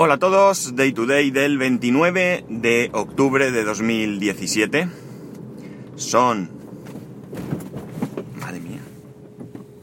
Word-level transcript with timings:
Hola 0.00 0.14
a 0.14 0.18
todos, 0.18 0.76
Day 0.76 0.92
to 0.92 1.06
Day 1.06 1.32
del 1.32 1.58
29 1.58 2.44
de 2.48 2.88
octubre 2.92 3.50
de 3.50 3.64
2017. 3.64 4.88
Son... 5.96 6.48
Madre 8.40 8.60
mía. 8.60 8.78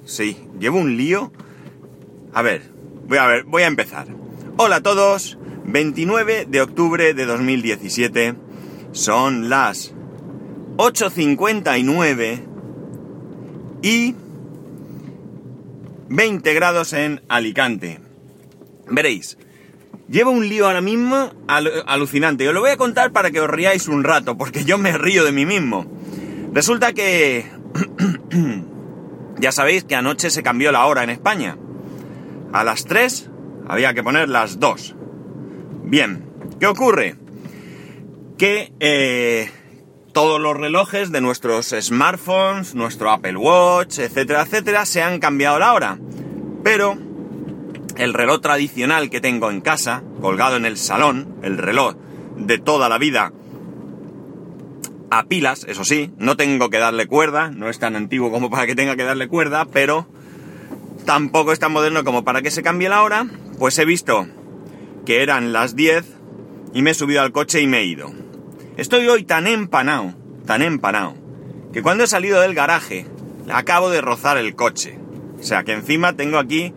Sí, 0.05 0.37
llevo 0.57 0.79
un 0.79 0.95
lío. 0.95 1.33
A 2.31 2.41
ver, 2.41 2.61
voy 3.09 3.17
a 3.17 3.27
ver, 3.27 3.43
voy 3.43 3.63
a 3.63 3.67
empezar. 3.67 4.07
Hola 4.55 4.77
a 4.77 4.81
todos, 4.81 5.37
29 5.65 6.45
de 6.47 6.61
octubre 6.61 7.13
de 7.13 7.25
2017. 7.25 8.35
Son 8.93 9.49
las 9.49 9.93
8.59 10.77 12.39
y 13.81 14.15
20 16.07 16.53
grados 16.53 16.93
en 16.93 17.21
Alicante. 17.27 17.99
Veréis, 18.87 19.37
llevo 20.09 20.31
un 20.31 20.47
lío 20.47 20.67
ahora 20.67 20.81
mismo 20.81 21.31
al- 21.47 21.83
alucinante. 21.87 22.47
Os 22.47 22.53
lo 22.53 22.61
voy 22.61 22.71
a 22.71 22.77
contar 22.77 23.11
para 23.11 23.31
que 23.31 23.39
os 23.41 23.49
riáis 23.49 23.87
un 23.87 24.03
rato, 24.03 24.37
porque 24.37 24.63
yo 24.65 24.77
me 24.77 24.97
río 24.97 25.23
de 25.23 25.31
mí 25.31 25.45
mismo. 25.45 25.85
Resulta 26.53 26.93
que... 26.93 27.45
ya 29.39 29.51
sabéis 29.51 29.83
que 29.83 29.95
anoche 29.95 30.29
se 30.29 30.43
cambió 30.43 30.71
la 30.71 30.85
hora 30.85 31.03
en 31.03 31.09
España. 31.09 31.57
A 32.53 32.63
las 32.63 32.85
3 32.85 33.29
había 33.67 33.93
que 33.93 34.03
poner 34.03 34.29
las 34.29 34.59
2. 34.59 34.95
Bien, 35.83 36.25
¿qué 36.59 36.67
ocurre? 36.67 37.15
Que 38.37 38.71
eh, 38.79 39.49
todos 40.13 40.39
los 40.39 40.55
relojes 40.55 41.11
de 41.11 41.21
nuestros 41.21 41.75
smartphones, 41.79 42.75
nuestro 42.75 43.11
Apple 43.11 43.35
Watch, 43.37 43.99
etcétera, 43.99 44.43
etcétera, 44.43 44.85
se 44.85 45.01
han 45.01 45.19
cambiado 45.19 45.59
la 45.59 45.73
hora. 45.73 45.97
Pero 46.63 46.97
el 47.97 48.13
reloj 48.13 48.41
tradicional 48.41 49.09
que 49.09 49.21
tengo 49.21 49.49
en 49.49 49.61
casa, 49.61 50.03
colgado 50.21 50.57
en 50.57 50.65
el 50.65 50.77
salón, 50.77 51.35
el 51.43 51.57
reloj 51.57 51.95
de 52.37 52.57
toda 52.57 52.89
la 52.89 52.97
vida, 52.97 53.31
a 55.11 55.23
pilas, 55.23 55.65
eso 55.67 55.85
sí, 55.85 56.11
no 56.17 56.35
tengo 56.35 56.69
que 56.69 56.77
darle 56.77 57.07
cuerda, 57.07 57.49
no 57.51 57.69
es 57.69 57.79
tan 57.79 57.95
antiguo 57.95 58.31
como 58.31 58.49
para 58.49 58.65
que 58.65 58.75
tenga 58.75 58.95
que 58.95 59.03
darle 59.03 59.27
cuerda, 59.27 59.65
pero 59.65 60.07
tampoco 61.05 61.53
es 61.53 61.59
tan 61.59 61.71
moderno 61.71 62.03
como 62.03 62.23
para 62.23 62.41
que 62.41 62.51
se 62.51 62.63
cambie 62.63 62.89
la 62.89 63.03
hora, 63.03 63.27
pues 63.57 63.77
he 63.79 63.85
visto 63.85 64.27
que 65.05 65.21
eran 65.21 65.53
las 65.53 65.75
10 65.75 66.05
y 66.73 66.81
me 66.81 66.91
he 66.91 66.93
subido 66.95 67.21
al 67.21 67.31
coche 67.31 67.61
y 67.61 67.67
me 67.67 67.79
he 67.79 67.85
ido. 67.85 68.11
Estoy 68.75 69.07
hoy 69.07 69.23
tan 69.23 69.47
empanado, 69.47 70.13
tan 70.45 70.61
empanado, 70.61 71.15
que 71.71 71.81
cuando 71.81 72.03
he 72.03 72.07
salido 72.07 72.41
del 72.41 72.55
garaje 72.55 73.05
acabo 73.49 73.89
de 73.89 74.01
rozar 74.01 74.37
el 74.37 74.55
coche. 74.55 74.99
O 75.39 75.43
sea 75.43 75.63
que 75.63 75.73
encima 75.73 76.13
tengo 76.13 76.39
aquí 76.39 76.73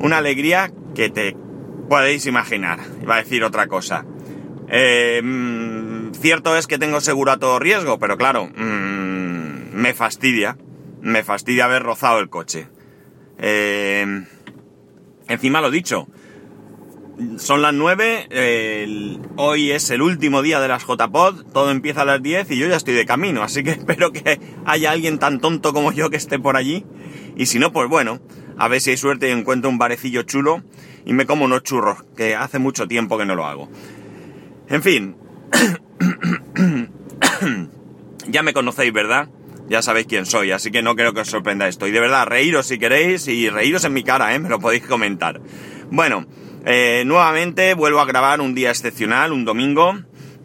una 0.00 0.18
alegría 0.18 0.70
que 0.94 1.10
te 1.10 1.36
podéis 1.88 2.26
imaginar. 2.26 2.80
Iba 3.02 3.16
a 3.16 3.18
decir 3.22 3.44
otra 3.44 3.66
cosa. 3.66 4.04
Eh, 4.68 5.20
mm, 5.22 6.12
cierto 6.14 6.56
es 6.56 6.66
que 6.66 6.78
tengo 6.78 7.00
seguro 7.00 7.32
a 7.32 7.36
todo 7.38 7.58
riesgo, 7.58 7.98
pero 7.98 8.16
claro, 8.16 8.46
mm, 8.46 9.74
me 9.74 9.92
fastidia. 9.94 10.56
Me 11.02 11.22
fastidia 11.22 11.66
haber 11.66 11.82
rozado 11.82 12.18
el 12.20 12.30
coche. 12.30 12.68
Eh, 13.38 14.24
encima 15.28 15.60
lo 15.60 15.70
dicho. 15.70 16.06
Son 17.36 17.62
las 17.62 17.72
9, 17.72 18.26
el- 18.30 19.20
hoy 19.36 19.70
es 19.70 19.88
el 19.90 20.02
último 20.02 20.42
día 20.42 20.58
de 20.58 20.66
las 20.66 20.82
JPod, 20.84 21.44
todo 21.52 21.70
empieza 21.70 22.02
a 22.02 22.04
las 22.04 22.20
10 22.20 22.50
y 22.50 22.58
yo 22.58 22.66
ya 22.66 22.74
estoy 22.74 22.94
de 22.94 23.06
camino, 23.06 23.44
así 23.44 23.62
que 23.62 23.70
espero 23.86 24.10
que 24.12 24.40
haya 24.64 24.90
alguien 24.90 25.18
tan 25.20 25.38
tonto 25.40 25.72
como 25.72 25.92
yo 25.92 26.10
que 26.10 26.16
esté 26.16 26.40
por 26.40 26.56
allí. 26.56 26.84
Y 27.36 27.46
si 27.46 27.60
no, 27.60 27.72
pues 27.72 27.88
bueno, 27.88 28.18
a 28.58 28.68
ver 28.68 28.80
si 28.80 28.90
hay 28.90 28.96
suerte 28.96 29.28
y 29.28 29.32
encuentro 29.32 29.70
un 29.70 29.78
barecillo 29.78 30.22
chulo 30.22 30.62
y 31.04 31.12
me 31.12 31.26
como 31.26 31.44
unos 31.44 31.62
churros, 31.62 32.04
que 32.16 32.34
hace 32.34 32.58
mucho 32.58 32.86
tiempo 32.88 33.18
que 33.18 33.26
no 33.26 33.34
lo 33.34 33.46
hago. 33.46 33.68
En 34.68 34.82
fin, 34.82 35.16
ya 38.28 38.42
me 38.42 38.52
conocéis, 38.52 38.92
¿verdad? 38.92 39.28
Ya 39.68 39.82
sabéis 39.82 40.06
quién 40.06 40.26
soy, 40.26 40.50
así 40.50 40.70
que 40.70 40.82
no 40.82 40.94
creo 40.94 41.14
que 41.14 41.20
os 41.20 41.28
sorprenda 41.28 41.68
esto. 41.68 41.86
Y 41.86 41.90
de 41.90 42.00
verdad, 42.00 42.26
reíros 42.26 42.66
si 42.66 42.78
queréis 42.78 43.28
y 43.28 43.48
reíros 43.48 43.84
en 43.84 43.94
mi 43.94 44.04
cara, 44.04 44.34
¿eh? 44.34 44.38
Me 44.38 44.48
lo 44.48 44.58
podéis 44.58 44.84
comentar. 44.84 45.40
Bueno, 45.90 46.26
eh, 46.66 47.02
nuevamente 47.06 47.74
vuelvo 47.74 48.00
a 48.00 48.06
grabar 48.06 48.40
un 48.40 48.54
día 48.54 48.70
excepcional, 48.70 49.32
un 49.32 49.44
domingo. 49.44 49.94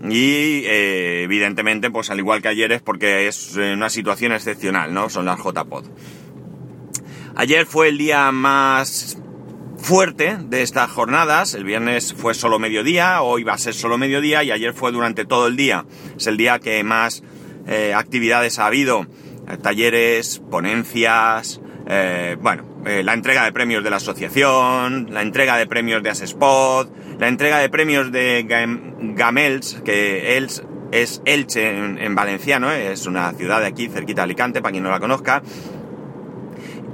Y 0.02 0.64
eh, 0.66 1.24
evidentemente, 1.24 1.92
pues 1.92 2.10
al 2.10 2.20
igual 2.20 2.42
que 2.42 2.48
ayer 2.48 2.72
es 2.72 2.82
porque 2.82 3.28
es 3.28 3.58
eh, 3.58 3.74
una 3.74 3.90
situación 3.90 4.32
excepcional, 4.32 4.94
¿no? 4.94 5.10
Son 5.10 5.26
las 5.26 5.38
JPod. 5.40 5.86
Ayer 7.40 7.66
fue 7.66 7.88
el 7.88 7.98
día 7.98 8.34
más 8.34 9.18
fuerte 9.78 10.36
de 10.42 10.62
estas 10.62 10.92
jornadas. 10.92 11.54
El 11.54 11.64
viernes 11.64 12.14
fue 12.14 12.34
solo 12.34 12.60
mediodía, 12.60 13.22
hoy 13.22 13.46
va 13.46 13.54
a 13.54 13.58
ser 13.58 13.74
solo 13.74 13.98
mediodía 13.98 14.44
y 14.44 14.52
ayer 14.52 14.74
fue 14.74 14.92
durante 14.92 15.24
todo 15.24 15.48
el 15.48 15.56
día. 15.56 15.86
Es 16.18 16.28
el 16.28 16.36
día 16.36 16.60
que 16.60 16.84
más 16.84 17.24
eh, 17.66 17.94
actividades 17.96 18.60
ha 18.60 18.66
habido. 18.66 19.08
Eh, 19.48 19.56
talleres, 19.56 20.42
ponencias, 20.52 21.62
eh, 21.88 22.36
bueno, 22.42 22.66
la 22.84 23.14
entrega 23.14 23.46
de 23.46 23.54
premios 23.54 23.86
de 23.86 23.90
la 23.90 23.96
asociación, 23.96 25.08
la 25.10 25.22
entrega 25.22 25.56
de 25.56 25.66
premios 25.66 26.04
de 26.04 26.10
Asespod, 26.10 26.90
la 27.20 27.30
entrega 27.30 27.60
de 27.60 27.70
premios 27.70 28.12
de 28.12 28.46
Gam- 28.46 29.16
Gamels, 29.16 29.82
que 29.86 30.36
Els 30.36 30.62
es 30.92 31.22
Elche 31.24 31.70
en, 31.70 32.00
en 32.00 32.16
valenciano, 32.16 32.70
es 32.72 33.06
una 33.06 33.32
ciudad 33.32 33.62
de 33.62 33.68
aquí, 33.68 33.88
cerquita 33.88 34.24
de 34.24 34.24
Alicante, 34.24 34.62
para 34.62 34.72
quien 34.74 34.84
no 34.84 34.90
la 34.90 35.00
conozca. 35.00 35.42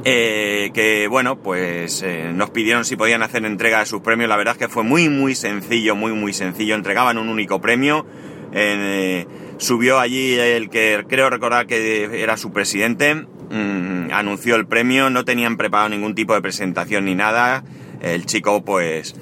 Eh, 0.07 0.69
que 0.71 1.07
bueno, 1.07 1.39
pues 1.41 2.03
eh, 2.03 2.29
nos 2.31 2.51
pidieron 2.51 2.85
si 2.85 2.95
podían 2.95 3.23
hacer 3.23 3.43
entrega 3.43 3.79
de 3.79 3.87
sus 3.87 4.01
premios. 4.01 4.29
La 4.29 4.37
verdad 4.37 4.53
es 4.53 4.59
que 4.59 4.67
fue 4.67 4.83
muy, 4.83 5.09
muy 5.09 5.33
sencillo, 5.33 5.95
muy, 5.95 6.11
muy 6.13 6.31
sencillo. 6.31 6.75
Entregaban 6.75 7.17
un 7.17 7.27
único 7.27 7.59
premio. 7.59 8.05
Eh, 8.53 9.25
subió 9.57 9.99
allí 9.99 10.35
el 10.35 10.69
que 10.69 11.03
creo 11.09 11.31
recordar 11.31 11.65
que 11.65 12.21
era 12.21 12.37
su 12.37 12.53
presidente. 12.53 13.15
mm, 13.15 14.11
anunció 14.11 14.55
el 14.57 14.67
premio. 14.67 15.09
No 15.09 15.25
tenían 15.25 15.57
preparado 15.57 15.89
ningún 15.89 16.13
tipo 16.13 16.35
de 16.35 16.41
presentación 16.41 17.05
ni 17.05 17.15
nada. 17.15 17.63
El 17.99 18.27
chico, 18.27 18.63
pues, 18.63 19.15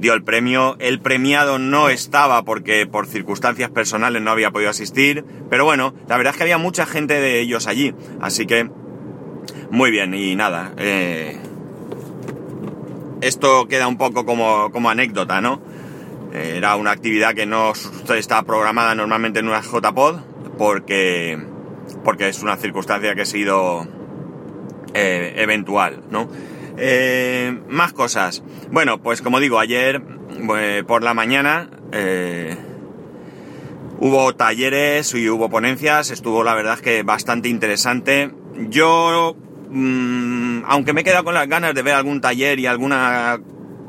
dio 0.00 0.14
el 0.14 0.24
premio. 0.24 0.74
El 0.80 0.98
premiado 0.98 1.60
no 1.60 1.90
estaba 1.90 2.42
porque 2.44 2.86
por 2.86 3.06
circunstancias 3.06 3.70
personales 3.70 4.20
no 4.20 4.32
había 4.32 4.50
podido 4.50 4.70
asistir. 4.70 5.24
Pero 5.48 5.64
bueno, 5.64 5.94
la 6.08 6.16
verdad 6.16 6.32
es 6.32 6.38
que 6.38 6.42
había 6.42 6.58
mucha 6.58 6.86
gente 6.86 7.20
de 7.20 7.38
ellos 7.38 7.68
allí. 7.68 7.94
Así 8.20 8.46
que 8.46 8.68
muy 9.74 9.90
bien, 9.90 10.14
y 10.14 10.36
nada. 10.36 10.72
eh, 10.78 11.36
esto 13.20 13.66
queda 13.66 13.88
un 13.88 13.98
poco 13.98 14.24
como, 14.24 14.70
como 14.70 14.88
anécdota, 14.88 15.40
¿no? 15.40 15.60
Eh, 16.32 16.54
Era 16.58 16.76
una 16.76 16.92
actividad 16.92 17.34
que 17.34 17.44
no 17.44 17.72
está 18.16 18.44
programada 18.44 18.94
normalmente 18.94 19.40
en 19.40 19.48
una 19.48 19.62
JPod 19.62 20.20
porque, 20.56 21.38
porque 22.04 22.28
es 22.28 22.40
una 22.40 22.56
circunstancia 22.56 23.16
que 23.16 23.22
ha 23.22 23.26
sido 23.26 23.84
eh, 24.94 25.34
eventual, 25.38 26.02
¿no? 26.08 26.28
Más 27.68 27.92
cosas. 27.92 28.44
Bueno, 28.70 29.02
pues 29.02 29.22
como 29.22 29.40
digo, 29.40 29.58
ayer 29.58 30.02
por 30.86 31.02
la 31.02 31.14
mañana 31.14 31.68
hubo 33.98 34.34
talleres 34.36 35.14
y 35.14 35.28
hubo 35.28 35.48
ponencias, 35.50 36.10
estuvo 36.10 36.44
la 36.44 36.54
verdad 36.54 36.78
que 36.78 37.02
bastante 37.02 37.48
interesante. 37.48 38.30
Yo, 38.68 39.36
mm, 39.70 40.64
aunque 40.66 40.92
me 40.92 41.02
he 41.02 41.04
quedado 41.04 41.24
con 41.24 41.34
las 41.34 41.48
ganas 41.48 41.74
de 41.74 41.82
ver 41.82 41.94
algún 41.94 42.20
taller 42.20 42.58
y 42.58 42.66
alguna 42.66 43.40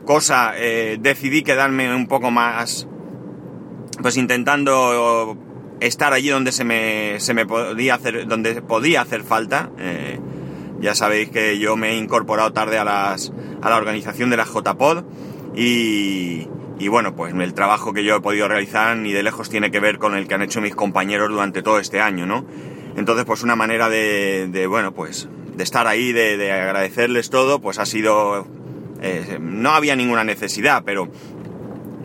cosa, 0.06 0.54
eh, 0.58 0.98
decidí 1.00 1.42
quedarme 1.44 1.94
un 1.94 2.08
poco 2.08 2.32
más, 2.32 2.88
pues 4.02 4.18
intentando 4.18 5.38
estar 5.80 6.14
allí 6.14 6.30
donde 6.30 6.52
se 6.52 6.64
me, 6.64 7.20
se 7.20 7.34
me 7.34 7.46
podía 7.46 7.96
hacer, 7.96 8.28
donde 8.28 8.62
podía 8.62 9.02
hacer 9.02 9.24
falta. 9.24 9.72
Eh, 9.78 10.20
ya 10.80 10.94
sabéis 10.94 11.30
que 11.30 11.58
yo 11.58 11.76
me 11.76 11.92
he 11.92 11.98
incorporado 11.98 12.54
tarde 12.54 12.78
a, 12.78 12.84
las, 12.84 13.34
a 13.62 13.70
la 13.70 13.78
organización 13.78 14.30
de 14.30 14.38
la 14.38 14.46
JPod 14.46 15.04
y, 15.56 16.48
y 16.78 16.88
bueno, 16.90 17.16
pues 17.16 17.34
el 17.34 17.54
trabajo 17.54 17.94
que 17.94 18.04
yo 18.04 18.18
he 18.18 18.22
podido 18.22 18.48
realizar 18.48 18.96
ni 18.98 19.14
de 19.14 19.24
lejos 19.24 19.50
tiene 19.50 19.72
que 19.72 19.80
ver 19.80 19.98
con 19.98 20.16
el 20.16 20.28
que 20.28 20.34
han 20.36 20.42
hecho 20.42 20.62
mis 20.62 20.76
compañeros 20.76 21.30
durante 21.30 21.62
todo 21.62 21.80
este 21.80 22.02
año, 22.02 22.26
¿no? 22.26 22.46
Entonces, 22.98 23.26
pues 23.26 23.44
una 23.44 23.56
manera 23.56 23.90
de, 23.90 24.48
de 24.48 24.68
bueno, 24.68 24.94
pues 24.94 25.28
de 25.56 25.64
estar 25.64 25.88
ahí, 25.88 26.12
de, 26.14 26.38
de 26.38 26.52
agradecerles 26.52 27.30
todo, 27.30 27.60
pues 27.60 27.80
ha 27.80 27.86
sido... 27.86 28.46
eh, 29.02 29.38
no 29.40 29.72
había 29.72 29.96
ninguna 29.96 30.24
necesidad, 30.24 30.84
pero 30.86 31.10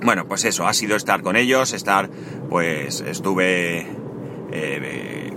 bueno, 0.03 0.27
pues 0.27 0.45
eso, 0.45 0.67
ha 0.67 0.73
sido 0.73 0.97
estar 0.97 1.23
con 1.23 1.37
ellos, 1.37 1.73
estar, 1.73 2.09
pues 2.49 3.01
estuve... 3.01 3.87
eh, 4.53 5.33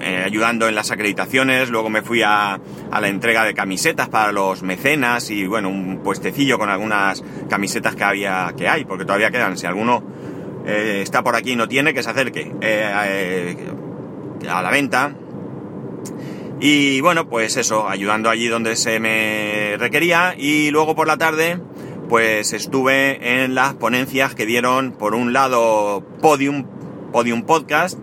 eh, 0.00 0.22
ayudando 0.24 0.66
en 0.68 0.74
las 0.74 0.90
acreditaciones, 0.90 1.68
luego 1.68 1.90
me 1.90 2.00
fui 2.00 2.22
a, 2.22 2.58
a 2.90 3.00
la 3.00 3.08
entrega 3.08 3.44
de 3.44 3.52
camisetas 3.52 4.08
para 4.08 4.32
los 4.32 4.62
mecenas 4.62 5.30
y 5.30 5.46
bueno, 5.46 5.68
un 5.68 6.00
puestecillo 6.02 6.58
con 6.58 6.70
algunas 6.70 7.22
camisetas 7.50 7.94
que 7.94 8.04
había, 8.04 8.54
que 8.56 8.66
hay, 8.68 8.84
porque 8.86 9.04
todavía 9.04 9.30
quedan, 9.30 9.58
si 9.58 9.66
alguno 9.66 10.02
está 10.66 11.22
por 11.22 11.36
aquí 11.36 11.52
y 11.52 11.56
no 11.56 11.68
tiene, 11.68 11.92
que 11.92 12.02
se 12.02 12.08
acerque 12.08 12.50
a 14.48 14.62
la 14.62 14.70
venta. 14.70 15.14
Y 16.66 17.02
bueno, 17.02 17.28
pues 17.28 17.58
eso, 17.58 17.90
ayudando 17.90 18.30
allí 18.30 18.48
donde 18.48 18.74
se 18.74 18.98
me 18.98 19.76
requería 19.76 20.34
y 20.34 20.70
luego 20.70 20.94
por 20.94 21.06
la 21.06 21.18
tarde 21.18 21.60
pues 22.08 22.54
estuve 22.54 23.42
en 23.42 23.54
las 23.54 23.74
ponencias 23.74 24.34
que 24.34 24.46
dieron, 24.46 24.92
por 24.92 25.14
un 25.14 25.34
lado, 25.34 26.02
Podium, 26.22 26.64
Podium 27.12 27.42
Podcast. 27.42 27.98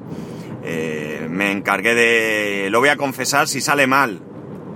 Eh, 0.63 1.25
me 1.27 1.51
encargué 1.51 1.95
de, 1.95 2.69
lo 2.69 2.81
voy 2.81 2.89
a 2.89 2.97
confesar, 2.97 3.47
si 3.47 3.61
sale 3.61 3.87
mal, 3.87 4.21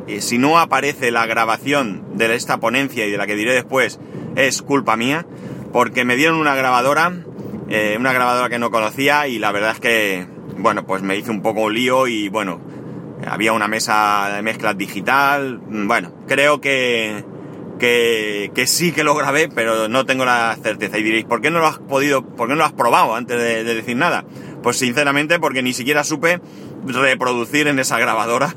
y 0.07 0.21
si 0.21 0.39
no 0.39 0.57
aparece 0.57 1.11
la 1.11 1.27
grabación 1.27 2.05
de 2.15 2.33
esta 2.33 2.59
ponencia 2.59 3.05
y 3.05 3.11
de 3.11 3.17
la 3.17 3.27
que 3.27 3.35
diré 3.35 3.53
después, 3.53 3.99
es 4.35 4.63
culpa 4.63 4.97
mía, 4.97 5.27
porque 5.71 6.05
me 6.05 6.15
dieron 6.15 6.39
una 6.39 6.55
grabadora, 6.55 7.13
eh, 7.69 7.97
una 7.99 8.13
grabadora 8.13 8.49
que 8.49 8.57
no 8.57 8.71
conocía 8.71 9.27
y 9.27 9.37
la 9.37 9.51
verdad 9.51 9.73
es 9.73 9.79
que, 9.79 10.27
bueno, 10.57 10.87
pues 10.87 11.03
me 11.03 11.15
hice 11.15 11.29
un 11.29 11.43
poco 11.43 11.61
un 11.61 11.75
lío 11.75 12.07
y 12.07 12.29
bueno, 12.29 12.59
había 13.27 13.53
una 13.53 13.67
mesa 13.67 14.31
de 14.35 14.41
mezclas 14.41 14.77
digital, 14.77 15.59
bueno, 15.67 16.11
creo 16.27 16.61
que, 16.61 17.23
que, 17.79 18.65
sí 18.67 18.91
que 18.91 19.03
lo 19.03 19.15
grabé, 19.15 19.49
pero 19.49 19.87
no 19.87 20.05
tengo 20.05 20.25
la 20.25 20.57
certeza. 20.61 20.97
Y 20.97 21.03
diréis, 21.03 21.25
¿por 21.25 21.41
qué 21.41 21.51
no 21.51 21.59
lo 21.59 21.67
has 21.67 21.79
podido, 21.79 22.23
por 22.23 22.47
qué 22.47 22.53
no 22.53 22.59
lo 22.59 22.65
has 22.65 22.73
probado 22.73 23.15
antes 23.15 23.37
de, 23.37 23.63
decir 23.63 23.97
nada? 23.97 24.25
Pues 24.63 24.77
sinceramente 24.77 25.39
porque 25.39 25.61
ni 25.61 25.73
siquiera 25.73 26.03
supe 26.03 26.39
reproducir 26.85 27.67
en 27.67 27.79
esa 27.79 27.99
grabadora 27.99 28.55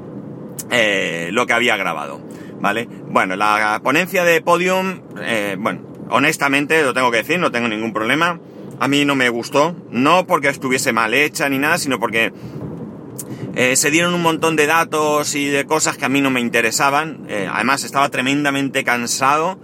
eh, 0.70 1.30
lo 1.32 1.46
que 1.46 1.52
había 1.52 1.76
grabado. 1.76 2.20
¿Vale? 2.60 2.88
Bueno, 3.08 3.36
la 3.36 3.80
ponencia 3.84 4.24
de 4.24 4.40
Podium, 4.42 5.00
eh, 5.22 5.56
bueno, 5.58 5.82
honestamente 6.10 6.82
lo 6.82 6.92
tengo 6.92 7.12
que 7.12 7.18
decir, 7.18 7.38
no 7.38 7.52
tengo 7.52 7.68
ningún 7.68 7.92
problema. 7.92 8.40
A 8.80 8.88
mí 8.88 9.04
no 9.04 9.14
me 9.14 9.28
gustó, 9.28 9.76
no 9.90 10.26
porque 10.26 10.48
estuviese 10.48 10.92
mal 10.92 11.14
hecha 11.14 11.48
ni 11.48 11.58
nada, 11.58 11.78
sino 11.78 11.98
porque 11.98 12.32
eh, 13.60 13.74
se 13.74 13.90
dieron 13.90 14.14
un 14.14 14.22
montón 14.22 14.54
de 14.54 14.66
datos 14.66 15.34
y 15.34 15.48
de 15.48 15.66
cosas 15.66 15.98
que 15.98 16.04
a 16.04 16.08
mí 16.08 16.20
no 16.20 16.30
me 16.30 16.38
interesaban. 16.38 17.26
Eh, 17.28 17.48
además 17.52 17.82
estaba 17.82 18.08
tremendamente 18.08 18.84
cansado 18.84 19.58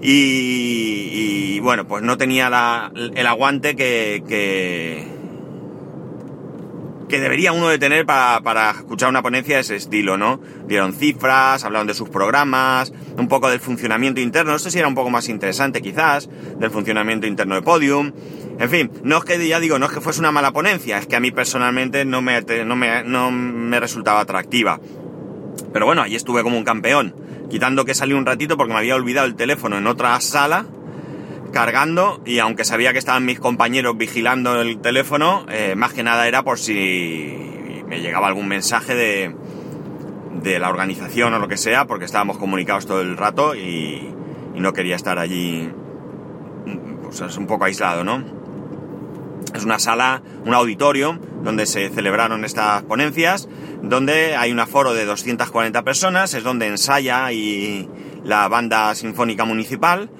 y, 0.00 1.58
bueno, 1.58 1.88
pues 1.88 2.04
no 2.04 2.16
tenía 2.16 2.92
el 2.94 3.26
aguante 3.26 3.74
que, 3.74 4.22
que, 7.08 7.18
debería 7.18 7.50
uno 7.50 7.68
de 7.68 7.80
tener 7.80 8.06
para, 8.06 8.70
escuchar 8.70 9.08
una 9.08 9.22
ponencia 9.22 9.56
de 9.56 9.62
ese 9.62 9.74
estilo, 9.74 10.16
¿no? 10.16 10.40
Dieron 10.68 10.92
cifras, 10.92 11.64
hablaron 11.64 11.88
de 11.88 11.94
sus 11.94 12.08
programas, 12.10 12.92
un 13.16 13.26
poco 13.26 13.50
del 13.50 13.58
funcionamiento 13.58 14.20
interno. 14.20 14.54
Esto 14.54 14.70
sí 14.70 14.78
era 14.78 14.86
un 14.86 14.94
poco 14.94 15.10
más 15.10 15.28
interesante 15.28 15.82
quizás, 15.82 16.30
del 16.60 16.70
funcionamiento 16.70 17.26
interno 17.26 17.56
de 17.56 17.62
Podium. 17.62 18.12
En 18.60 18.68
fin, 18.68 18.90
no 19.02 19.16
es 19.16 19.24
que, 19.24 19.48
ya 19.48 19.58
digo, 19.58 19.78
no 19.78 19.86
es 19.86 19.92
que 19.92 20.02
fuese 20.02 20.20
una 20.20 20.32
mala 20.32 20.52
ponencia, 20.52 20.98
es 20.98 21.06
que 21.06 21.16
a 21.16 21.20
mí 21.20 21.30
personalmente 21.30 22.04
no 22.04 22.20
me, 22.20 22.42
no 22.42 22.76
me, 22.76 23.02
no 23.02 23.30
me 23.30 23.80
resultaba 23.80 24.20
atractiva. 24.20 24.78
Pero 25.72 25.86
bueno, 25.86 26.02
ahí 26.02 26.14
estuve 26.14 26.42
como 26.42 26.58
un 26.58 26.64
campeón, 26.64 27.14
quitando 27.48 27.86
que 27.86 27.94
salí 27.94 28.12
un 28.12 28.26
ratito 28.26 28.58
porque 28.58 28.74
me 28.74 28.78
había 28.78 28.96
olvidado 28.96 29.26
el 29.26 29.34
teléfono 29.34 29.78
en 29.78 29.86
otra 29.86 30.20
sala, 30.20 30.66
cargando, 31.54 32.20
y 32.26 32.38
aunque 32.38 32.66
sabía 32.66 32.92
que 32.92 32.98
estaban 32.98 33.24
mis 33.24 33.40
compañeros 33.40 33.96
vigilando 33.96 34.60
el 34.60 34.78
teléfono, 34.82 35.46
eh, 35.48 35.74
más 35.74 35.94
que 35.94 36.02
nada 36.02 36.28
era 36.28 36.42
por 36.42 36.58
si 36.58 37.34
me 37.88 38.02
llegaba 38.02 38.28
algún 38.28 38.46
mensaje 38.46 38.94
de, 38.94 39.34
de 40.42 40.58
la 40.58 40.68
organización 40.68 41.32
o 41.32 41.38
lo 41.38 41.48
que 41.48 41.56
sea, 41.56 41.86
porque 41.86 42.04
estábamos 42.04 42.36
comunicados 42.36 42.84
todo 42.86 43.00
el 43.00 43.16
rato 43.16 43.54
y, 43.54 44.12
y 44.54 44.60
no 44.60 44.74
quería 44.74 44.96
estar 44.96 45.18
allí 45.18 45.70
pues, 47.02 47.38
un 47.38 47.46
poco 47.46 47.64
aislado, 47.64 48.04
¿no? 48.04 48.39
Es 49.54 49.64
una 49.64 49.78
sala, 49.78 50.22
un 50.44 50.54
auditorio 50.54 51.18
donde 51.42 51.66
se 51.66 51.88
celebraron 51.90 52.44
estas 52.44 52.82
ponencias, 52.82 53.48
donde 53.82 54.36
hay 54.36 54.52
un 54.52 54.60
aforo 54.60 54.94
de 54.94 55.04
240 55.04 55.82
personas, 55.82 56.34
es 56.34 56.44
donde 56.44 56.66
ensaya 56.66 57.32
y 57.32 57.88
la 58.24 58.48
banda 58.48 58.94
sinfónica 58.94 59.44
municipal. 59.44 60.10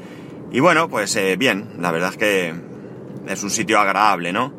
Y 0.53 0.61
bueno, 0.61 0.89
pues 0.89 1.15
eh, 1.17 1.37
bien, 1.37 1.75
la 1.79 1.93
verdad 1.93 2.11
es 2.11 2.17
que 2.17 2.55
es 3.29 3.43
un 3.43 3.51
sitio 3.51 3.79
agradable, 3.79 4.33
¿no? 4.33 4.53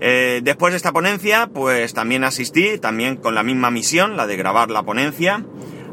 Eh, 0.00 0.40
después 0.42 0.72
de 0.72 0.78
esta 0.78 0.92
ponencia, 0.92 1.48
pues 1.52 1.92
también 1.92 2.24
asistí, 2.24 2.78
también 2.78 3.16
con 3.16 3.34
la 3.34 3.42
misma 3.42 3.70
misión, 3.70 4.16
la 4.16 4.26
de 4.26 4.36
grabar 4.36 4.70
la 4.70 4.82
ponencia, 4.82 5.44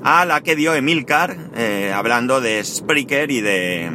a 0.04 0.25
la 0.25 0.42
que 0.42 0.56
dio 0.56 0.74
Emilcar, 0.75 1.36
eh, 1.56 1.92
hablando 1.94 2.40
de 2.40 2.63
Spreaker 2.63 3.30
y 3.31 3.42
de, 3.42 3.92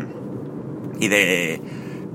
y 1.01 1.09
de 1.09 1.61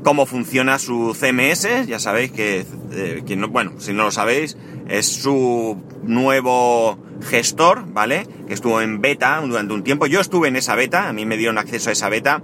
cómo 0.03 0.25
funciona 0.25 0.79
su 0.79 1.15
CMS. 1.19 1.88
Ya 1.88 1.99
sabéis 1.99 2.31
que, 2.31 2.65
eh, 2.91 3.35
no, 3.35 3.49
bueno, 3.49 3.73
si 3.77 3.94
no 3.94 4.03
lo 4.03 4.11
sabéis, 4.11 4.57
es 4.88 5.05
su 5.07 5.81
nuevo 6.03 6.97
gestor, 7.23 7.85
¿vale? 7.91 8.27
Que 8.47 8.53
estuvo 8.53 8.81
en 8.81 9.01
beta 9.01 9.41
durante 9.41 9.73
un 9.73 9.83
tiempo. 9.83 10.07
Yo 10.07 10.19
estuve 10.19 10.47
en 10.47 10.55
esa 10.55 10.75
beta, 10.75 11.09
a 11.09 11.13
mí 11.13 11.25
me 11.25 11.38
dieron 11.38 11.57
acceso 11.57 11.89
a 11.89 11.94
esa 11.94 12.09
beta. 12.09 12.41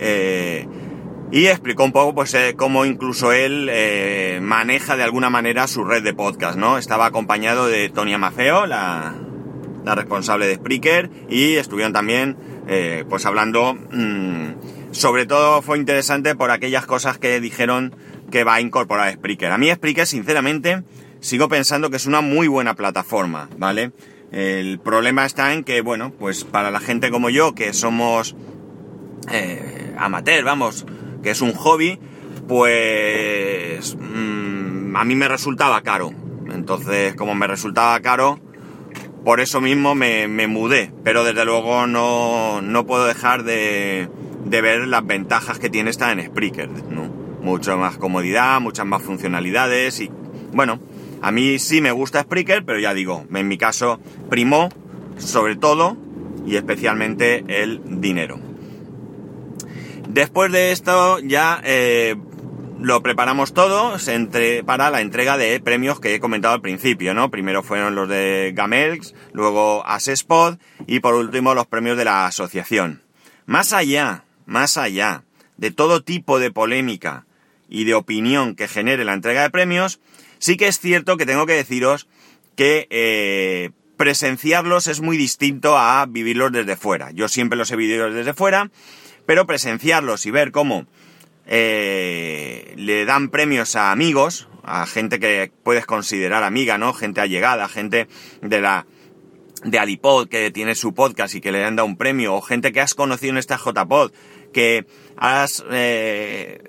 Eh, 0.00 0.66
y 1.30 1.46
explicó 1.46 1.84
un 1.84 1.92
poco, 1.92 2.14
pues, 2.14 2.32
eh, 2.34 2.54
cómo 2.56 2.86
incluso 2.86 3.32
él 3.32 3.70
maneja 4.40 4.96
de 4.96 5.02
alguna 5.02 5.28
manera 5.28 5.66
su 5.66 5.84
red 5.84 6.02
de 6.02 6.14
podcast, 6.14 6.56
¿no? 6.56 6.78
Estaba 6.78 7.06
acompañado 7.06 7.66
de 7.66 7.90
Tony 7.90 8.14
Amafeo, 8.14 8.66
la, 8.66 9.14
la 9.84 9.94
responsable 9.94 10.46
de 10.46 10.54
Spreaker, 10.54 11.10
y 11.28 11.56
estuvieron 11.56 11.92
también, 11.92 12.36
pues, 13.08 13.26
hablando... 13.26 13.74
Mmm, 13.74 14.77
sobre 14.90 15.26
todo 15.26 15.62
fue 15.62 15.78
interesante 15.78 16.34
por 16.34 16.50
aquellas 16.50 16.86
cosas 16.86 17.18
que 17.18 17.40
dijeron 17.40 17.94
que 18.30 18.44
va 18.44 18.54
a 18.54 18.60
incorporar 18.60 19.12
Spreaker. 19.12 19.52
A 19.52 19.58
mí 19.58 19.70
Spreaker, 19.70 20.06
sinceramente, 20.06 20.82
sigo 21.20 21.48
pensando 21.48 21.90
que 21.90 21.96
es 21.96 22.06
una 22.06 22.20
muy 22.20 22.48
buena 22.48 22.74
plataforma, 22.74 23.48
¿vale? 23.58 23.92
El 24.30 24.78
problema 24.78 25.24
está 25.24 25.54
en 25.54 25.64
que, 25.64 25.80
bueno, 25.80 26.12
pues 26.18 26.44
para 26.44 26.70
la 26.70 26.80
gente 26.80 27.10
como 27.10 27.30
yo, 27.30 27.54
que 27.54 27.72
somos 27.72 28.36
eh, 29.30 29.94
amateur, 29.98 30.44
vamos, 30.44 30.86
que 31.22 31.30
es 31.30 31.40
un 31.40 31.54
hobby, 31.54 31.98
pues 32.46 33.96
mm, 33.96 34.96
a 34.96 35.04
mí 35.04 35.14
me 35.14 35.28
resultaba 35.28 35.80
caro. 35.82 36.12
Entonces, 36.52 37.14
como 37.14 37.34
me 37.34 37.46
resultaba 37.46 37.98
caro, 38.00 38.38
por 39.24 39.40
eso 39.40 39.60
mismo 39.60 39.94
me, 39.94 40.28
me 40.28 40.46
mudé. 40.46 40.92
Pero 41.04 41.24
desde 41.24 41.44
luego 41.44 41.86
no, 41.86 42.60
no 42.62 42.86
puedo 42.86 43.06
dejar 43.06 43.44
de, 43.44 44.08
de 44.44 44.60
ver 44.60 44.86
las 44.86 45.06
ventajas 45.06 45.58
que 45.58 45.70
tiene 45.70 45.90
estar 45.90 46.16
en 46.18 46.24
Spreaker, 46.24 46.68
¿no? 46.68 47.08
Mucha 47.42 47.76
más 47.76 47.98
comodidad, 47.98 48.60
muchas 48.60 48.86
más 48.86 49.02
funcionalidades 49.02 50.00
y, 50.00 50.10
bueno, 50.52 50.80
a 51.22 51.30
mí 51.30 51.58
sí 51.58 51.80
me 51.80 51.92
gusta 51.92 52.22
Spreaker, 52.22 52.64
pero 52.64 52.78
ya 52.78 52.94
digo, 52.94 53.24
en 53.32 53.48
mi 53.48 53.58
caso 53.58 54.00
primó 54.28 54.68
sobre 55.18 55.56
todo 55.56 55.96
y 56.46 56.56
especialmente 56.56 57.44
el 57.48 58.00
dinero. 58.00 58.40
Después 60.08 60.50
de 60.50 60.72
esto 60.72 61.18
ya 61.20 61.60
eh, 61.64 62.16
lo 62.80 63.02
preparamos 63.02 63.52
todo 63.52 63.96
para 64.64 64.90
la 64.90 65.00
entrega 65.00 65.36
de 65.36 65.60
premios 65.60 66.00
que 66.00 66.14
he 66.14 66.20
comentado 66.20 66.54
al 66.54 66.60
principio, 66.60 67.12
¿no? 67.12 67.30
Primero 67.30 67.62
fueron 67.62 67.94
los 67.94 68.08
de 68.08 68.52
Gamelx, 68.54 69.14
luego 69.32 69.84
Asespod 69.86 70.58
y 70.86 71.00
por 71.00 71.14
último 71.14 71.54
los 71.54 71.66
premios 71.66 71.96
de 71.96 72.04
la 72.04 72.26
asociación. 72.26 73.02
Más 73.46 73.72
allá 73.72 74.24
más 74.48 74.78
allá 74.78 75.24
de 75.58 75.70
todo 75.70 76.02
tipo 76.02 76.38
de 76.38 76.50
polémica 76.50 77.26
y 77.68 77.84
de 77.84 77.94
opinión 77.94 78.54
que 78.56 78.66
genere 78.66 79.04
la 79.04 79.12
entrega 79.12 79.42
de 79.42 79.50
premios, 79.50 80.00
sí 80.38 80.56
que 80.56 80.68
es 80.68 80.80
cierto 80.80 81.18
que 81.18 81.26
tengo 81.26 81.44
que 81.44 81.52
deciros 81.52 82.08
que 82.56 82.88
eh, 82.88 83.70
presenciarlos 83.98 84.86
es 84.86 85.02
muy 85.02 85.18
distinto 85.18 85.76
a 85.76 86.06
vivirlos 86.06 86.50
desde 86.50 86.76
fuera. 86.76 87.10
Yo 87.10 87.28
siempre 87.28 87.58
los 87.58 87.70
he 87.70 87.76
vivido 87.76 88.10
desde 88.10 88.32
fuera, 88.32 88.70
pero 89.26 89.46
presenciarlos 89.46 90.24
y 90.24 90.30
ver 90.30 90.50
cómo 90.50 90.86
eh, 91.46 92.72
le 92.76 93.04
dan 93.04 93.28
premios 93.28 93.76
a 93.76 93.92
amigos, 93.92 94.48
a 94.64 94.86
gente 94.86 95.20
que 95.20 95.52
puedes 95.62 95.84
considerar 95.84 96.42
amiga, 96.42 96.78
¿no? 96.78 96.94
Gente 96.94 97.20
allegada, 97.20 97.68
gente 97.68 98.08
de 98.40 98.60
la 98.62 98.86
de 99.64 99.78
Alipod 99.78 100.28
que 100.28 100.50
tiene 100.50 100.74
su 100.74 100.94
podcast 100.94 101.34
y 101.34 101.40
que 101.40 101.52
le 101.52 101.64
han 101.64 101.76
dado 101.76 101.86
un 101.86 101.96
premio, 101.96 102.34
o 102.34 102.40
gente 102.40 102.72
que 102.72 102.80
has 102.80 102.94
conocido 102.94 103.32
en 103.32 103.38
esta 103.38 103.58
JPod 103.58 104.12
que 104.52 104.86
has, 105.16 105.64
eh, 105.70 106.62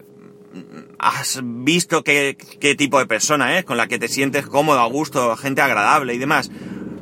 visto 1.44 2.04
qué, 2.04 2.38
qué, 2.60 2.76
tipo 2.76 3.00
de 3.00 3.06
persona 3.06 3.58
es, 3.58 3.66
con 3.66 3.78
la 3.78 3.88
que 3.88 4.00
te 4.00 4.08
sientes 4.08 4.46
cómodo, 4.48 4.80
a 4.80 4.88
gusto, 4.88 5.36
gente 5.38 5.62
agradable 5.62 6.14
y 6.14 6.18
demás, 6.18 6.52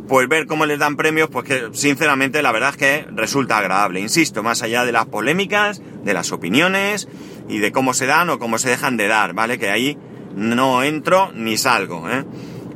pues 0.08 0.28
ver 0.28 0.48
cómo 0.48 0.66
les 0.66 0.80
dan 0.80 0.96
premios, 0.96 1.30
pues 1.30 1.46
que 1.46 1.70
sinceramente 1.74 2.42
la 2.42 2.52
verdad 2.52 2.70
es 2.72 2.78
que 2.78 3.08
resulta 3.12 3.58
agradable. 3.58 4.00
Insisto, 4.00 4.42
más 4.44 4.64
allá 4.64 4.86
de 4.86 4.92
las 4.92 5.06
polémicas, 5.06 5.82
de 6.04 6.14
las 6.14 6.32
opiniones 6.32 7.08
y 7.48 7.60
de 7.60 7.72
cómo 7.72 7.94
se 7.94 8.06
dan 8.06 8.30
o 8.30 8.40
cómo 8.40 8.58
se 8.58 8.70
dejan 8.70 8.98
de 8.98 9.08
dar, 9.08 9.34
¿vale? 9.34 9.60
Que 9.60 9.70
ahí 9.70 9.98
no 10.36 10.84
entro 10.84 11.32
ni 11.34 11.58
salgo, 11.58 12.10
¿eh? 12.10 12.24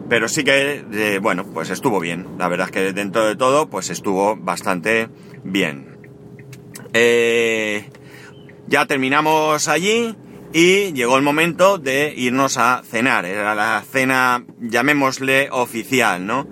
Pero 0.10 0.28
sí 0.28 0.44
que, 0.44 0.84
eh, 0.92 1.20
bueno, 1.22 1.46
pues 1.54 1.70
estuvo 1.70 2.00
bien. 2.00 2.28
La 2.38 2.50
verdad 2.50 2.68
es 2.68 2.72
que 2.72 2.94
dentro 2.94 3.26
de 3.26 3.38
todo, 3.38 3.70
pues 3.70 3.90
estuvo 3.90 4.36
bastante 4.36 5.08
bien. 5.44 5.91
Eh, 6.94 7.90
ya 8.68 8.86
terminamos 8.86 9.68
allí 9.68 10.16
y 10.54 10.92
llegó 10.94 11.18
el 11.18 11.24
momento 11.24 11.78
de 11.78 12.14
irnos 12.16 12.58
a 12.58 12.84
cenar. 12.86 13.26
Era 13.26 13.56
la 13.56 13.84
cena, 13.90 14.44
llamémosle 14.60 15.50
oficial, 15.52 16.26
¿no? 16.26 16.48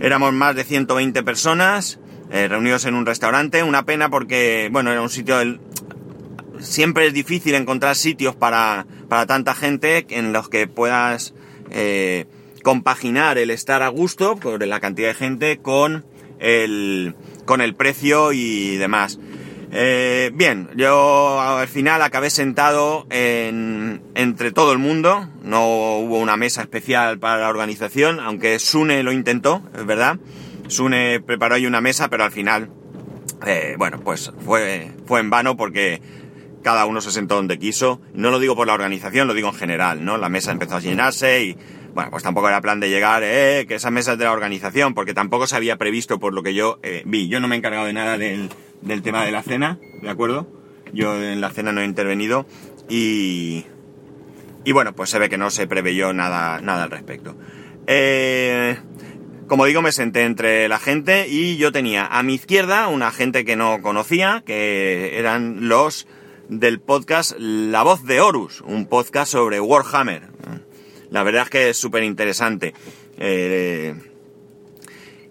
Éramos 0.00 0.32
más 0.32 0.54
de 0.54 0.64
120 0.64 1.22
personas, 1.22 1.98
eh, 2.30 2.48
reunidos 2.48 2.84
en 2.84 2.94
un 2.94 3.06
restaurante. 3.06 3.62
Una 3.62 3.84
pena 3.84 4.08
porque, 4.10 4.68
bueno, 4.72 4.90
era 4.90 5.02
un 5.02 5.10
sitio... 5.10 5.36
Siempre 6.58 7.06
es 7.06 7.12
difícil 7.12 7.54
encontrar 7.54 7.96
sitios 7.96 8.34
para, 8.34 8.86
para 9.08 9.26
tanta 9.26 9.54
gente 9.54 10.06
en 10.08 10.32
los 10.32 10.48
que 10.48 10.66
puedas 10.66 11.34
eh, 11.70 12.24
compaginar 12.62 13.36
el 13.36 13.50
estar 13.50 13.82
a 13.82 13.88
gusto, 13.88 14.36
con 14.36 14.66
la 14.66 14.80
cantidad 14.80 15.08
de 15.08 15.14
gente, 15.14 15.58
con 15.58 16.06
el, 16.38 17.14
con 17.44 17.60
el 17.60 17.74
precio 17.74 18.32
y 18.32 18.76
demás. 18.76 19.18
Eh, 19.78 20.30
bien, 20.32 20.70
yo 20.74 21.38
al 21.38 21.68
final 21.68 22.00
acabé 22.00 22.30
sentado 22.30 23.06
en, 23.10 24.00
entre 24.14 24.50
todo 24.50 24.72
el 24.72 24.78
mundo, 24.78 25.28
no 25.42 25.98
hubo 25.98 26.18
una 26.18 26.38
mesa 26.38 26.62
especial 26.62 27.18
para 27.18 27.42
la 27.42 27.50
organización, 27.50 28.18
aunque 28.18 28.58
Sune 28.58 29.02
lo 29.02 29.12
intentó, 29.12 29.60
es 29.76 29.84
verdad. 29.84 30.16
Sune 30.68 31.20
preparó 31.20 31.56
ahí 31.56 31.66
una 31.66 31.82
mesa, 31.82 32.08
pero 32.08 32.24
al 32.24 32.30
final, 32.30 32.70
eh, 33.46 33.74
bueno, 33.76 34.00
pues 34.00 34.32
fue, 34.46 34.92
fue 35.04 35.20
en 35.20 35.28
vano 35.28 35.58
porque 35.58 36.00
cada 36.62 36.86
uno 36.86 37.02
se 37.02 37.10
sentó 37.10 37.34
donde 37.34 37.58
quiso. 37.58 38.00
No 38.14 38.30
lo 38.30 38.38
digo 38.38 38.56
por 38.56 38.66
la 38.66 38.72
organización, 38.72 39.28
lo 39.28 39.34
digo 39.34 39.48
en 39.48 39.56
general, 39.56 40.02
¿no? 40.06 40.16
La 40.16 40.30
mesa 40.30 40.52
empezó 40.52 40.76
a 40.76 40.80
llenarse 40.80 41.42
y, 41.42 41.58
bueno, 41.92 42.10
pues 42.10 42.22
tampoco 42.22 42.48
era 42.48 42.62
plan 42.62 42.80
de 42.80 42.88
llegar, 42.88 43.22
eh, 43.22 43.66
que 43.68 43.74
esa 43.74 43.90
mesa 43.90 44.14
es 44.14 44.18
de 44.18 44.24
la 44.24 44.32
organización, 44.32 44.94
porque 44.94 45.12
tampoco 45.12 45.46
se 45.46 45.56
había 45.56 45.76
previsto 45.76 46.18
por 46.18 46.32
lo 46.32 46.42
que 46.42 46.54
yo 46.54 46.78
eh, 46.82 47.02
vi. 47.04 47.28
Yo 47.28 47.40
no 47.40 47.46
me 47.46 47.56
he 47.56 47.58
encargado 47.58 47.84
de 47.84 47.92
nada 47.92 48.16
del, 48.16 48.48
del 48.82 49.02
tema 49.02 49.24
de 49.24 49.32
la 49.32 49.42
cena, 49.42 49.78
¿de 50.02 50.08
acuerdo? 50.10 50.46
Yo 50.92 51.20
en 51.22 51.40
la 51.40 51.50
cena 51.50 51.72
no 51.72 51.80
he 51.80 51.84
intervenido 51.84 52.46
y, 52.88 53.64
y 54.64 54.72
bueno, 54.72 54.94
pues 54.94 55.10
se 55.10 55.18
ve 55.18 55.28
que 55.28 55.38
no 55.38 55.50
se 55.50 55.66
preveyó 55.66 56.12
nada, 56.12 56.60
nada 56.60 56.84
al 56.84 56.90
respecto. 56.90 57.36
Eh, 57.86 58.76
como 59.46 59.64
digo, 59.64 59.82
me 59.82 59.92
senté 59.92 60.22
entre 60.22 60.68
la 60.68 60.78
gente 60.78 61.28
y 61.28 61.56
yo 61.56 61.70
tenía 61.70 62.06
a 62.06 62.22
mi 62.22 62.34
izquierda 62.34 62.88
una 62.88 63.12
gente 63.12 63.44
que 63.44 63.56
no 63.56 63.80
conocía, 63.80 64.42
que 64.44 65.18
eran 65.18 65.68
los 65.68 66.06
del 66.48 66.80
podcast 66.80 67.36
La 67.38 67.82
Voz 67.82 68.04
de 68.04 68.20
Horus, 68.20 68.60
un 68.62 68.86
podcast 68.86 69.32
sobre 69.32 69.60
Warhammer. 69.60 70.22
La 71.10 71.22
verdad 71.22 71.44
es 71.44 71.50
que 71.50 71.68
es 71.70 71.76
súper 71.76 72.02
interesante. 72.02 72.74
Eh, 73.18 73.94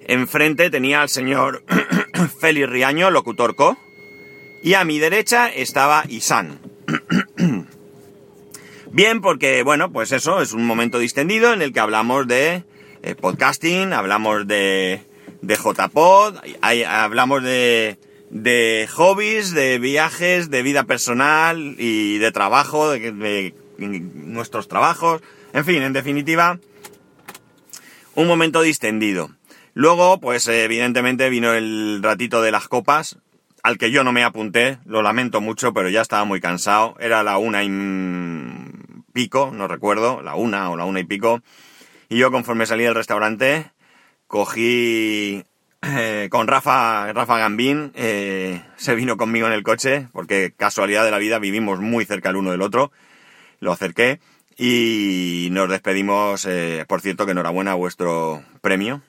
enfrente 0.07 0.69
tenía 0.69 1.01
al 1.01 1.09
señor 1.09 1.63
Félix 2.39 2.69
Riaño, 2.69 3.12
locutor 3.12 3.55
co, 3.55 3.77
y 4.63 4.74
a 4.74 4.84
mi 4.84 5.00
derecha 5.00 5.50
estaba 5.50 6.03
Isan. 6.07 6.60
Bien, 8.91 9.22
porque 9.22 9.63
bueno, 9.63 9.91
pues 9.91 10.12
eso, 10.12 10.41
es 10.41 10.53
un 10.53 10.65
momento 10.65 11.00
distendido 11.00 11.51
en 11.53 11.62
el 11.62 11.74
que 11.74 11.81
hablamos 11.81 12.27
de 12.27 12.63
eh, 13.03 13.15
podcasting, 13.15 13.91
hablamos 13.91 14.48
de, 14.48 15.03
de 15.41 15.55
JPod, 15.55 16.38
hablamos 16.62 17.43
de, 17.43 18.00
de 18.29 18.88
hobbies, 18.93 19.53
de 19.53 19.79
viajes, 19.79 20.50
de 20.50 20.63
vida 20.63 20.86
personal 20.86 21.75
y 21.77 22.17
de 22.19 22.31
trabajo, 22.31 22.89
de, 22.91 23.53
nuestros 23.77 24.69
trabajos, 24.69 25.22
en 25.51 25.65
fin, 25.65 25.81
en 25.81 25.91
definitiva, 25.91 26.60
un 28.13 28.27
momento 28.27 28.62
distendido. 28.62 29.34
Luego, 29.77 30.22
pues 30.22 30.48
evidentemente 30.48 31.29
vino 31.29 31.53
el 31.53 32.00
ratito 32.01 32.41
de 32.41 32.50
las 32.50 32.70
copas, 32.70 33.17
al 33.62 33.77
que 33.77 33.91
yo 33.91 34.05
no 34.05 34.13
me 34.13 34.24
apunté, 34.24 34.77
lo 34.86 35.01
lamento 35.01 35.41
mucho, 35.41 35.74
pero 35.74 35.89
ya 35.89 36.01
estaba 36.01 36.24
muy 36.24 36.39
cansado. 36.39 36.96
Era 36.98 37.24
la 37.24 37.38
una 37.38 37.62
y 37.62 37.70
pico, 39.12 39.51
no 39.53 39.67
recuerdo, 39.67 40.22
la 40.22 40.36
una 40.36 40.70
o 40.70 40.77
la 40.77 40.86
una 40.86 41.01
y 41.01 41.03
pico. 41.03 41.41
Y 42.08 42.17
yo 42.17 42.32
conforme 42.32 42.65
salí 42.65 42.86
del 42.86 42.96
restaurante, 42.96 43.70
cogí 44.27 45.44
eh, 45.82 46.29
con 46.32 46.48
Rafa, 46.48 47.12
Rafa 47.12 47.38
Gambín, 47.38 47.91
eh, 47.96 48.62
se 48.77 48.96
vino 48.96 49.17
conmigo 49.17 49.46
en 49.46 49.53
el 49.53 49.63
coche, 49.63 50.08
porque 50.13 50.53
casualidad 50.55 51.03
de 51.03 51.12
la 51.12 51.17
vida 51.17 51.38
vivimos 51.38 51.82
muy 51.82 52.05
cerca 52.05 52.29
el 52.29 52.38
uno 52.38 52.51
del 52.51 52.62
otro. 52.62 52.94
Lo 53.60 53.74
acerqué 53.74 54.22
y 54.58 55.50
nos 55.51 55.70
despedimos, 55.70 56.46
eh, 56.46 56.86
por 56.88 57.01
cierto, 57.01 57.25
que 57.25 57.34
enhorabuena 57.34 57.74
a 57.74 57.75
vuestro 57.75 58.41
premio, 58.62 59.01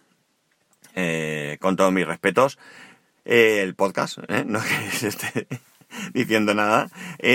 con 1.61 1.76
todos 1.76 1.93
mis 1.93 2.07
respetos. 2.07 2.59
el 3.25 3.75
podcast, 3.75 4.19
no 4.47 4.61
que 4.61 5.07
esté 5.07 5.47
diciendo 6.12 6.55
nada. 6.55 6.88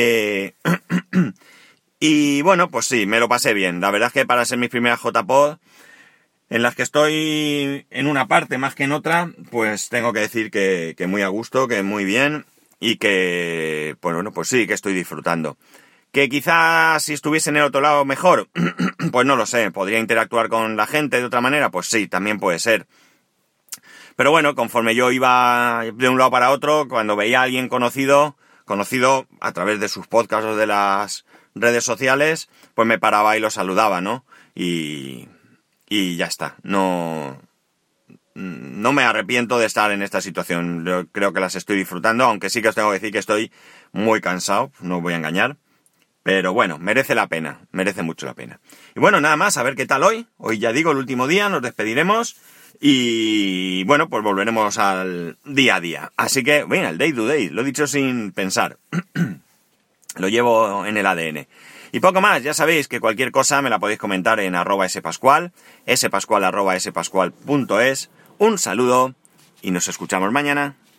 y 1.99 2.41
bueno, 2.41 2.69
pues 2.69 2.85
sí, 2.85 3.05
me 3.05 3.19
lo 3.19 3.29
pasé 3.29 3.53
bien. 3.53 3.81
La 3.81 3.91
verdad 3.91 4.07
es 4.07 4.13
que 4.13 4.25
para 4.25 4.45
ser 4.45 4.57
mis 4.57 4.69
primeras 4.69 5.01
JPod 5.01 5.57
en 6.51 6.63
las 6.63 6.75
que 6.75 6.83
estoy 6.83 7.85
en 7.89 8.07
una 8.07 8.27
parte 8.27 8.57
más 8.57 8.75
que 8.75 8.83
en 8.83 8.91
otra, 8.91 9.31
pues 9.49 9.87
tengo 9.87 10.11
que 10.11 10.19
decir 10.19 10.51
que, 10.51 10.93
muy 11.07 11.21
a 11.21 11.29
gusto, 11.29 11.69
que 11.69 11.81
muy 11.81 12.03
bien 12.03 12.45
y 12.77 12.97
que, 12.97 13.95
pues 14.01 14.13
bueno, 14.13 14.33
pues 14.33 14.49
sí, 14.49 14.67
que 14.67 14.73
estoy 14.73 14.93
disfrutando. 14.93 15.57
Que 16.11 16.27
quizás 16.27 17.01
si 17.03 17.13
estuviese 17.13 17.51
en 17.51 17.55
el 17.55 17.63
otro 17.63 17.79
lado 17.79 18.03
mejor, 18.03 18.49
pues 19.13 19.25
no 19.25 19.37
lo 19.37 19.45
sé, 19.45 19.71
podría 19.71 19.99
interactuar 19.99 20.49
con 20.49 20.75
la 20.75 20.87
gente 20.87 21.19
de 21.19 21.23
otra 21.23 21.39
manera, 21.39 21.71
pues 21.71 21.87
sí, 21.87 22.09
también 22.09 22.37
puede 22.37 22.59
ser. 22.59 22.85
Pero 24.15 24.31
bueno, 24.31 24.55
conforme 24.55 24.95
yo 24.95 25.11
iba 25.11 25.83
de 25.93 26.09
un 26.09 26.17
lado 26.17 26.31
para 26.31 26.51
otro, 26.51 26.87
cuando 26.87 27.15
veía 27.15 27.41
a 27.41 27.43
alguien 27.43 27.69
conocido, 27.69 28.35
conocido 28.65 29.27
a 29.39 29.51
través 29.51 29.79
de 29.79 29.89
sus 29.89 30.07
podcasts 30.07 30.45
o 30.45 30.55
de 30.55 30.67
las 30.67 31.25
redes 31.55 31.83
sociales, 31.83 32.49
pues 32.75 32.87
me 32.87 32.99
paraba 32.99 33.37
y 33.37 33.39
lo 33.39 33.49
saludaba, 33.49 34.01
¿no? 34.01 34.25
Y, 34.55 35.27
y 35.89 36.15
ya 36.15 36.25
está. 36.25 36.55
No, 36.63 37.41
no 38.33 38.93
me 38.93 39.03
arrepiento 39.03 39.59
de 39.59 39.65
estar 39.65 39.91
en 39.91 40.01
esta 40.01 40.21
situación. 40.21 40.85
Yo 40.85 41.07
creo 41.07 41.33
que 41.33 41.39
las 41.39 41.55
estoy 41.55 41.77
disfrutando, 41.77 42.25
aunque 42.25 42.49
sí 42.49 42.61
que 42.61 42.69
os 42.69 42.75
tengo 42.75 42.89
que 42.89 42.95
decir 42.95 43.11
que 43.11 43.19
estoy 43.19 43.51
muy 43.91 44.21
cansado, 44.21 44.71
no 44.79 45.01
voy 45.01 45.13
a 45.13 45.17
engañar. 45.17 45.57
Pero 46.23 46.53
bueno, 46.53 46.77
merece 46.77 47.15
la 47.15 47.27
pena, 47.27 47.61
merece 47.71 48.03
mucho 48.03 48.27
la 48.27 48.35
pena. 48.35 48.59
Y 48.95 48.99
bueno, 48.99 49.19
nada 49.21 49.35
más, 49.35 49.57
a 49.57 49.63
ver 49.63 49.75
qué 49.75 49.87
tal 49.87 50.03
hoy. 50.03 50.27
Hoy 50.37 50.59
ya 50.59 50.71
digo, 50.71 50.91
el 50.91 50.97
último 50.97 51.27
día, 51.27 51.49
nos 51.49 51.63
despediremos. 51.63 52.37
Y 52.79 53.83
bueno, 53.83 54.09
pues 54.09 54.23
volveremos 54.23 54.77
al 54.77 55.37
día 55.45 55.75
a 55.75 55.81
día. 55.81 56.11
Así 56.17 56.43
que, 56.43 56.63
bueno, 56.63 56.89
el 56.89 56.97
day 56.97 57.13
to 57.13 57.27
day, 57.27 57.49
lo 57.49 57.61
he 57.61 57.65
dicho 57.65 57.87
sin 57.87 58.31
pensar. 58.31 58.77
lo 60.15 60.27
llevo 60.29 60.85
en 60.85 60.97
el 60.97 61.05
ADN. 61.05 61.47
Y 61.91 61.99
poco 61.99 62.21
más, 62.21 62.41
ya 62.41 62.53
sabéis 62.53 62.87
que 62.87 62.99
cualquier 62.99 63.31
cosa 63.31 63.61
me 63.61 63.69
la 63.69 63.79
podéis 63.79 63.99
comentar 63.99 64.39
en 64.39 64.55
arroba 64.55 64.87
spascual, 64.87 65.51
spascual 65.93 66.43
arroba 66.43 66.79
spascual.es. 66.79 68.09
Un 68.37 68.57
saludo 68.57 69.13
y 69.61 69.71
nos 69.71 69.87
escuchamos 69.87 70.31
mañana. 70.31 70.75